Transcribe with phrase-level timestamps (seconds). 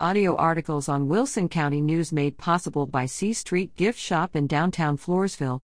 [0.00, 4.98] Audio articles on Wilson County News made possible by C Street Gift Shop in downtown
[4.98, 5.60] Floresville.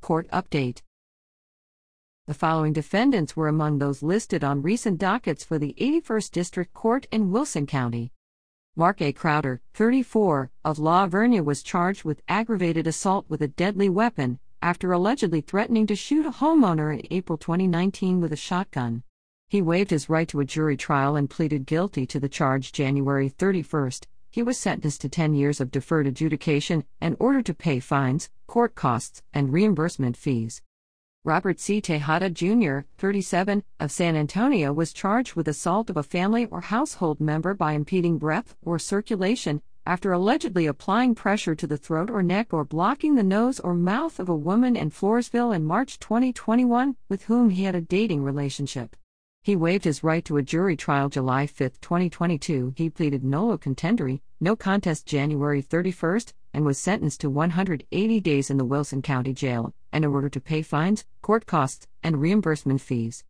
[0.00, 0.80] Court Update
[2.26, 7.06] The following defendants were among those listed on recent dockets for the 81st District Court
[7.12, 8.10] in Wilson County.
[8.74, 9.12] Mark A.
[9.12, 14.92] Crowder, 34, of La Vernia was charged with aggravated assault with a deadly weapon after
[14.92, 19.02] allegedly threatening to shoot a homeowner in April 2019 with a shotgun.
[19.50, 23.30] He waived his right to a jury trial and pleaded guilty to the charge January
[23.30, 23.92] 31.
[24.30, 28.74] He was sentenced to 10 years of deferred adjudication and ordered to pay fines, court
[28.74, 30.60] costs, and reimbursement fees.
[31.24, 31.80] Robert C.
[31.80, 37.18] Tejada Jr., 37, of San Antonio was charged with assault of a family or household
[37.18, 42.52] member by impeding breath or circulation after allegedly applying pressure to the throat or neck
[42.52, 47.24] or blocking the nose or mouth of a woman in Floresville in March 2021 with
[47.24, 48.94] whom he had a dating relationship.
[49.42, 52.74] He waived his right to a jury trial July 5, 2022.
[52.76, 56.20] He pleaded nolo contendere, no contest January 31,
[56.52, 60.40] and was sentenced to 180 days in the Wilson County Jail, and in order to
[60.40, 63.24] pay fines, court costs, and reimbursement fees.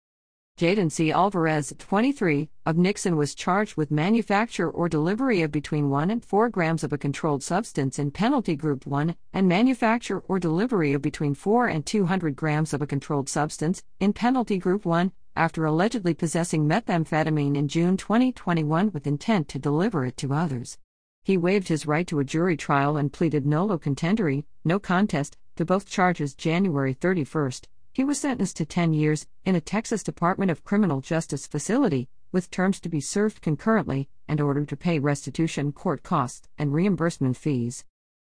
[0.58, 1.12] Jaden C.
[1.12, 6.48] Alvarez, 23, of Nixon was charged with manufacture or delivery of between 1 and 4
[6.48, 11.34] grams of a controlled substance in Penalty Group 1, and manufacture or delivery of between
[11.34, 16.68] 4 and 200 grams of a controlled substance in Penalty Group 1, after allegedly possessing
[16.68, 20.78] methamphetamine in June 2021 with intent to deliver it to others.
[21.22, 25.64] He waived his right to a jury trial and pleaded nolo contendere, no contest, to
[25.64, 27.52] both charges January 31.
[27.92, 32.50] He was sentenced to 10 years in a Texas Department of Criminal Justice facility, with
[32.50, 37.84] terms to be served concurrently, and ordered to pay restitution, court costs, and reimbursement fees.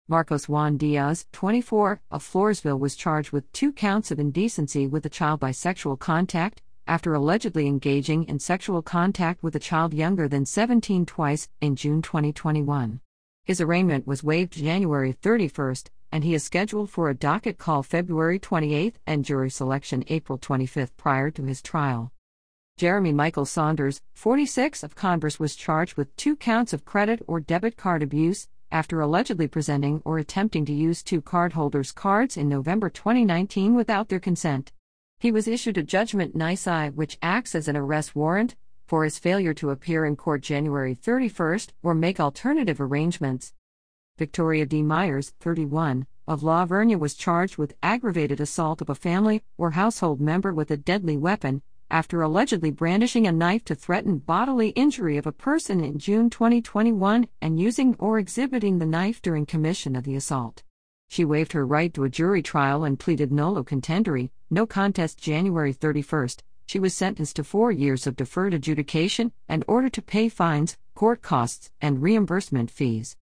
[0.09, 5.11] Marcos Juan Diaz, 24, of Floresville was charged with two counts of indecency with a
[5.11, 10.47] child by sexual contact, after allegedly engaging in sexual contact with a child younger than
[10.47, 13.01] 17 twice in June 2021.
[13.45, 15.75] His arraignment was waived January 31,
[16.11, 20.97] and he is scheduled for a docket call February 28 and jury selection April 25
[20.97, 22.11] prior to his trial.
[22.79, 27.77] Jeremy Michael Saunders, 46 of Converse, was charged with two counts of credit or debit
[27.77, 33.75] card abuse after allegedly presenting or attempting to use two cardholders' cards in November 2019
[33.75, 34.73] without their consent.
[35.21, 38.55] He was issued a judgment nisi which acts as an arrest warrant
[38.87, 43.53] for his failure to appear in court January 31 or make alternative arrangements.
[44.17, 44.81] Victoria D.
[44.81, 50.21] Myers, 31, of La Vernia was charged with aggravated assault of a family or household
[50.21, 55.27] member with a deadly weapon after allegedly brandishing a knife to threaten bodily injury of
[55.27, 60.15] a person in June 2021 and using or exhibiting the knife during commission of the
[60.15, 60.63] assault.
[61.09, 65.73] She waived her right to a jury trial and pleaded nolo contendere, no contest January
[65.73, 66.29] 31.
[66.67, 71.23] She was sentenced to four years of deferred adjudication and ordered to pay fines, court
[71.23, 73.17] costs, and reimbursement fees.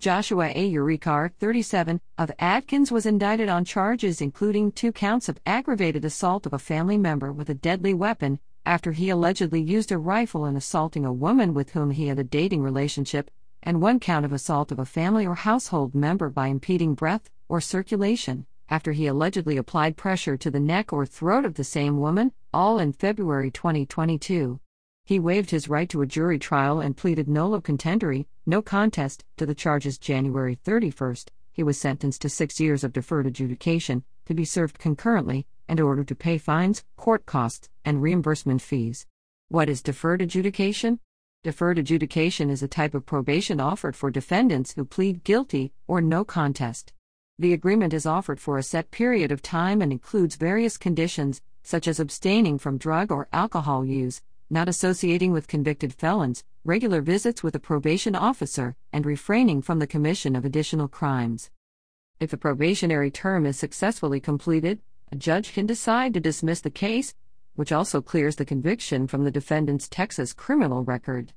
[0.00, 0.72] Joshua A.
[0.72, 6.52] Uricar, 37, of Adkins was indicted on charges including two counts of aggravated assault of
[6.52, 11.04] a family member with a deadly weapon after he allegedly used a rifle in assaulting
[11.04, 13.30] a woman with whom he had a dating relationship
[13.62, 17.60] and one count of assault of a family or household member by impeding breath or
[17.60, 22.32] circulation, after he allegedly applied pressure to the neck or throat of the same woman,
[22.52, 24.60] all in February 2022.
[25.04, 29.46] He waived his right to a jury trial and pleaded nolo contendere, no contest, to
[29.46, 31.16] the charges January 31.
[31.50, 36.08] He was sentenced to six years of deferred adjudication, to be served concurrently, and ordered
[36.08, 39.06] to pay fines, court costs, and reimbursement fees.
[39.48, 41.00] What is deferred adjudication?
[41.44, 46.24] Deferred adjudication is a type of probation offered for defendants who plead guilty or no
[46.24, 46.92] contest.
[47.38, 51.86] The agreement is offered for a set period of time and includes various conditions, such
[51.86, 57.54] as abstaining from drug or alcohol use, not associating with convicted felons, regular visits with
[57.54, 61.52] a probation officer, and refraining from the commission of additional crimes.
[62.18, 64.80] If the probationary term is successfully completed,
[65.12, 67.14] a judge can decide to dismiss the case
[67.58, 71.32] which also clears the conviction from the defendant's Texas criminal record.